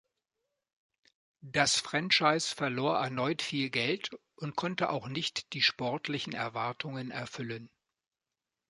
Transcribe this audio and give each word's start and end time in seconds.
Das 1.45 1.79
Franchise 1.79 2.55
verlor 2.55 2.97
erneut 2.97 3.43
viel 3.43 3.69
Geld 3.69 4.09
und 4.37 4.55
konnte 4.55 4.89
auch 4.89 5.07
nicht 5.07 5.53
die 5.53 5.61
sportlichen 5.61 6.33
Erwartungen 6.33 7.11
erfüllen. 7.11 7.69